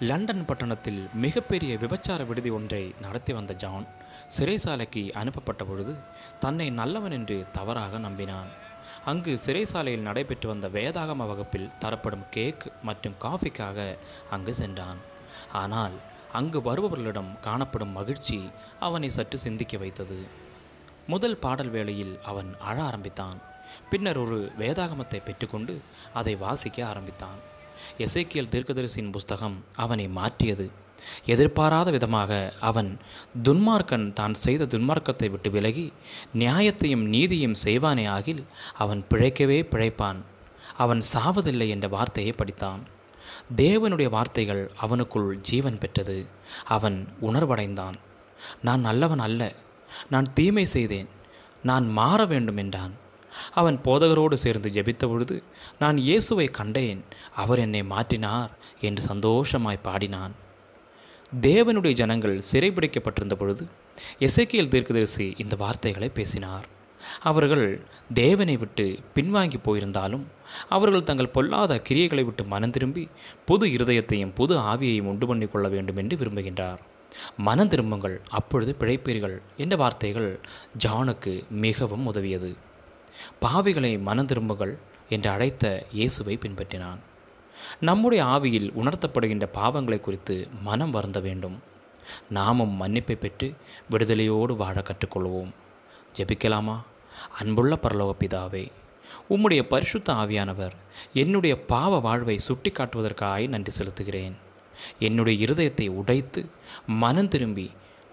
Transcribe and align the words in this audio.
London 0.00 0.44
பட்டணத்தில் 0.44 1.08
மிகப்பெரிய 1.12 1.76
விபச்சார 1.76 2.26
விடுதி 2.26 2.50
ஒன்றை 2.50 2.94
நடத்தி 3.00 3.32
வந்த 3.32 3.54
ஜான் 3.54 3.86
சிறைசாலைக்கு 4.38 5.12
அனுப்பப்பட்ட 5.12 5.64
பொழுது 5.64 5.96
தன்னை 6.38 6.70
நல்லவன் 6.70 7.10
என்று 7.10 7.46
தவறாக 7.52 7.98
நம்பினான். 7.98 8.50
அங்கு 9.04 9.38
சிறைசாலையில் 9.46 10.06
நடைபெற்று 10.08 10.48
வந்த 10.48 10.68
வேதாகம 10.68 11.16
வகுப்பில் 11.16 11.70
தரப்படும் 11.78 12.24
கேக் 12.30 12.72
மற்றும் 12.82 13.18
காஃபிக்காக 13.20 13.96
அங்கு 14.30 14.54
சென்றான். 14.54 14.96
ஆனால் 15.52 15.92
அங்கு 16.32 16.60
வருபவர்களிடம் 16.60 17.40
காணப்படும் 17.40 17.92
மகிழ்ச்சி 17.92 18.50
அவனை 18.80 19.10
சற்று 19.10 19.38
சிந்திக்க 19.38 19.76
வைத்தது. 19.76 20.26
முதல் 21.06 21.36
பாடல் 21.36 21.70
வேளையில் 21.70 22.18
அவன் 22.22 22.56
அழ 22.60 22.82
ஆரம்பித்தான். 22.82 23.38
பின்னர் 23.90 24.16
ஒரு 24.16 24.52
வேதாகமத்தை 24.58 25.22
பெற்றுக்கொண்டு 25.24 25.80
அதை 26.14 26.36
வாசிக்க 26.36 26.86
ஆரம்பித்தான். 26.86 27.56
எசைக்கியல் 27.98 28.48
தீர்க்கதரிசியின் 28.48 29.12
புஸ்தகம் 29.12 29.64
அவனை 29.76 30.08
மாற்றியது. 30.08 30.70
எதிர்பாராத 31.26 31.90
விதமாக 31.90 32.52
அவன் 32.60 32.98
துன்மார்க்கன் 33.42 34.12
தான் 34.12 34.34
செய்த 34.34 34.66
துன்மார்க்கத்தை 34.66 35.30
விட்டு 35.30 35.50
விலகி 35.50 35.92
நியாயத்தையும் 36.34 37.04
நீதியும் 37.04 37.54
செய்வானே 37.64 38.08
ஆகில் 38.08 38.44
அவன் 38.74 39.04
பிழைக்கவே 39.10 39.60
பிழைப்பான். 39.70 40.16
அவன் 40.76 41.00
சாவதில்லை 41.14 41.68
என்ற 41.68 41.88
வார்த்தையை 41.88 42.34
படித்தான். 42.36 42.78
தேவனுடைய 43.56 44.10
வார்த்தைகள் 44.10 44.70
அவனுக்குள் 44.82 45.34
ஜீவன் 45.40 45.78
பெற்றது. 45.78 46.26
அவன் 46.64 47.08
உணர்வடைந்தான். 47.22 47.94
நான் 48.62 48.80
நல்லவன் 48.80 49.18
அல்ல. 49.18 49.54
நான் 50.10 50.32
தீமை 50.32 50.64
செய்தேன். 50.64 51.08
நான் 51.62 51.88
மாற 51.88 52.24
வேண்டும் 52.24 52.56
என்றான். 52.56 52.92
அவன் 53.60 53.78
போதகரோடு 53.84 54.36
சேர்ந்து 54.44 54.68
ஜெபித்த 54.76 55.04
பொழுது 55.08 55.36
நான் 55.78 55.98
இயேசுவை 56.06 56.48
கண்டேன். 56.58 57.02
அவர் 57.42 57.62
என்னை 57.66 57.82
மாற்றினார் 57.94 58.52
என்று 58.80 59.02
சந்தோஷமாய் 59.02 59.84
பாடினான். 59.88 60.34
தேவனுடைய 61.46 61.92
ஜனங்கள் 61.92 62.36
சிறைபிடிக்கப்பட்டிருந்த 62.50 63.34
பொழுது 63.34 63.64
எசைக்கியல் 64.26 64.72
தீர்க்கதரிசி 64.74 65.26
இந்த 65.44 65.56
வார்த்தைகளை 65.56 66.08
பேசினார். 66.08 66.66
அவர்கள் 67.30 67.66
தேவனை 68.14 68.56
விட்டு 68.56 68.84
பின்வாங்கி 69.14 69.58
போயிருந்தாலும் 69.66 70.24
அவர்கள் 70.68 71.06
தங்கள் 71.10 71.34
பொல்லாத 71.36 71.82
கிரியைகளை 71.88 72.24
விட்டு 72.24 72.44
மனம் 72.44 72.70
திரும்பி 72.70 73.04
புது 73.44 73.66
இருதயத்தையும் 73.66 74.34
புது 74.34 74.54
ஆவியையும் 74.70 75.10
உண்டு 75.12 75.26
பண்ணி 75.26 75.46
கொள்ள 75.46 75.68
வேண்டும் 75.68 75.96
என்று 75.96 76.16
விரும்புகின்றார். 76.16 76.80
மனம் 77.36 77.68
திரும்புங்கள் 77.68 78.16
அப்பொழுது 78.38 78.72
பிழைப்பீர்கள் 78.80 79.36
என்ற 79.56 79.76
வார்த்தைகள் 79.76 80.30
ஜானுக்கு 80.84 81.32
மிகவும் 81.64 82.06
உதவியது. 82.06 82.50
பாவிகளை 83.40 83.92
மனந்திரும்புகள் 84.00 84.74
என்று 85.08 85.30
அழைத்த 85.30 85.86
இயேசுவை 85.92 86.38
பின்பற்றினான். 86.40 86.98
நம்முடைய 87.80 88.24
ஆவியில் 88.24 88.68
உணர்த்தப்படுகின்ற 88.82 89.46
பாவங்களை 89.54 90.00
குறித்து 90.00 90.48
மனம் 90.62 90.90
வருந்த 90.90 91.20
வேண்டும். 91.20 91.62
நாமும் 92.28 92.74
மன்னிப்பை 92.82 93.16
பெற்று 93.16 93.54
விடுதலையோடு 93.90 94.56
வாழ 94.56 94.82
கற்றுக்கொள்வோம். 94.82 95.50
ஜெபிக்கலாமா? 96.16 96.82
அன்புள்ள 97.38 97.78
பரலோக 97.82 98.12
பிதாவே 98.20 98.70
உம்முடைய 99.30 99.62
பரிசுத்த 99.62 100.12
ஆவியானவர் 100.12 100.72
என்னுடைய 101.12 101.60
பாவ 101.60 101.98
வாழ்வை 101.98 102.38
சுட்டி 102.38 102.70
காட்டுவதற்காக 102.70 103.46
நன்றி 103.46 103.72
செலுத்துகிறேன். 103.78 104.32
என்னுடைய 104.98 105.46
இருதயத்தை 105.46 105.88
உடைத்து 105.88 106.50
மனம் 106.86 107.28
திரும்பி 107.28 107.70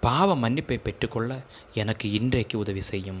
பாவ 0.00 0.36
மன்னிப்பை 0.36 0.78
பெற்றுக்கொள்ள 0.78 1.42
எனக்கு 1.74 2.10
இன்றைக்கு 2.10 2.58
உதவி 2.58 2.80
செய்யும். 2.80 3.20